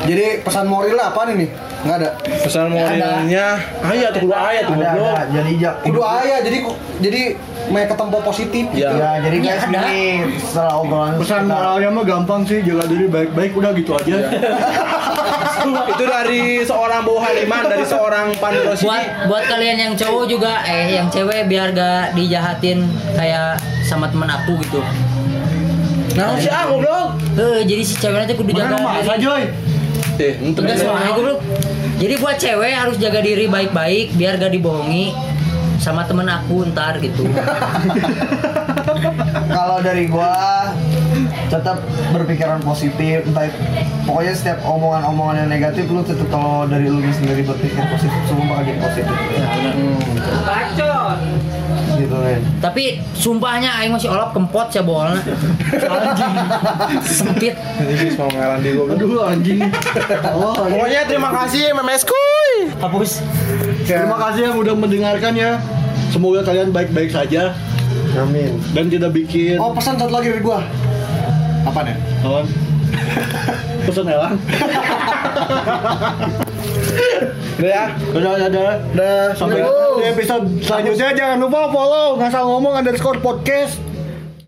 jadi 0.00 0.40
pesan 0.40 0.64
moral 0.64 0.96
apa 0.96 1.28
nih 1.28 1.34
nih 1.36 1.50
nggak 1.80 1.96
ada 1.98 2.10
Pesan 2.40 2.70
moralnya 2.70 3.58
ayat 3.82 4.10
tuh 4.12 4.20
kudu 4.22 4.32
ayat 4.32 4.62
tuh 4.64 4.74
goblok. 4.74 5.18
jadi 5.28 5.50
jak. 5.58 5.74
kudu 5.82 6.00
ayah 6.00 6.38
jadi 6.40 6.58
jadi 7.00 7.20
main 7.68 7.86
ketempo 7.86 8.18
positif 8.20 8.64
Ya. 8.72 8.90
Ya, 8.92 9.10
jadi 9.20 9.36
Ya, 9.36 9.44
guys 9.50 9.62
ada. 9.62 9.80
ini 9.84 10.00
setelah 10.38 10.74
obrolan 10.76 11.14
Pesan 11.16 11.40
kita- 11.42 11.52
moralnya 11.52 11.88
mah 11.90 12.04
gampang 12.04 12.40
sih, 12.42 12.58
jaga 12.60 12.84
diri 12.86 13.06
baik-baik 13.06 13.52
udah 13.52 13.70
gitu 13.72 13.92
aja. 13.92 14.16
Itu 15.90 16.04
dari 16.04 16.42
seorang 16.62 17.04
Bowo 17.04 17.20
Haliman, 17.20 17.60
dari 17.66 17.84
seorang 17.84 18.32
Pandu 18.34 18.64
Buat 18.80 19.04
buat 19.28 19.44
kalian 19.46 19.76
yang 19.78 19.92
cowok 19.92 20.24
juga 20.26 20.64
eh 20.64 20.96
yang 20.96 21.06
cewek 21.08 21.44
biar 21.44 21.70
gak 21.70 22.16
dijahatin 22.16 22.88
kayak 23.12 23.60
sama 23.84 24.08
teman 24.08 24.30
aku 24.30 24.56
gitu. 24.58 24.80
Nah, 26.18 26.34
si 26.38 26.48
ah 26.50 26.66
goblok. 26.66 27.08
Eh, 27.38 27.60
jadi 27.66 27.82
si 27.86 27.94
cewek 27.98 28.18
nanti 28.26 28.34
kudu 28.34 28.52
jaga 28.54 28.78
Mana 28.78 29.02
masa. 29.02 29.14
Joy? 29.18 29.42
Eh, 30.20 30.34
untuk 30.42 30.66
Tegas 30.66 30.82
soalnya 30.82 31.12
goblok. 31.14 31.38
Jadi 32.00 32.14
buat 32.16 32.36
cewek 32.40 32.72
harus 32.72 32.96
jaga 32.96 33.20
diri 33.20 33.44
baik-baik 33.46 34.16
biar 34.16 34.40
gak 34.40 34.52
dibohongi 34.56 35.12
sama 35.80 36.04
temen 36.04 36.28
aku 36.28 36.64
ntar 36.72 37.00
gitu. 37.00 37.24
kalau 39.56 39.80
dari 39.80 40.08
gua 40.08 40.72
tetap 41.50 41.82
berpikiran 42.14 42.62
positif 42.62 43.26
entah 43.26 43.50
pokoknya 44.06 44.34
setiap 44.36 44.58
omongan-omongan 44.62 45.44
yang 45.44 45.50
negatif 45.50 45.90
lu 45.90 45.98
tetap 46.06 46.28
kalau 46.30 46.62
dari 46.70 46.86
lu 46.86 47.02
sendiri 47.10 47.42
berpikir 47.42 47.82
positif 47.90 48.20
semua 48.30 48.54
bakal 48.54 48.70
jadi 48.70 48.78
positif 48.78 49.10
kan 49.10 49.69
Tapi 52.60 53.00
sumpahnya 53.12 53.70
aing 53.80 53.92
masih 53.94 54.12
olap 54.12 54.32
kempot 54.32 54.68
ya 54.70 54.82
bolna. 54.84 55.16
Anjing. 55.16 56.32
Sempit. 57.02 57.54
Ini 57.80 58.16
mau 58.16 58.28
ngaran 58.28 58.60
di 58.60 58.70
goblok. 58.76 58.96
Aduh 58.98 59.22
anjing. 59.24 59.60
Oh, 60.36 60.68
Pokoknya 60.68 61.00
terima 61.08 61.30
kasih 61.32 61.72
Memes 61.72 62.04
Kuy. 62.04 62.52
Hapus. 62.78 63.10
terima 63.84 64.16
kasih 64.18 64.52
yang 64.52 64.56
udah 64.60 64.74
mendengarkan 64.76 65.32
ya. 65.34 65.50
Semoga 66.10 66.42
kalian 66.42 66.74
baik-baik 66.74 67.10
saja 67.10 67.54
amin 68.18 68.58
dan 68.74 68.90
tidak 68.90 69.14
bikin 69.14 69.54
oh 69.54 69.70
pesan 69.70 69.94
satu 69.94 70.10
lagi 70.10 70.34
dari 70.34 70.42
gua 70.42 70.58
apa 71.68 71.80
nih 71.86 71.96
kawan. 72.22 72.46
Pesan 73.86 74.06
Elang. 74.10 74.34
Udah 77.60 77.68
ya. 77.76 77.84
Udah, 78.16 78.30
udah, 78.40 78.48
udah. 78.48 78.76
udah 78.96 79.14
Sampai 79.36 79.60
di 80.00 80.04
episode 80.08 80.44
selanjutnya 80.64 81.08
jangan 81.12 81.36
lupa 81.44 81.68
follow 81.68 82.16
ngasal 82.16 82.48
ngomong 82.48 82.72
underscore 82.80 83.20
podcast 83.20 83.76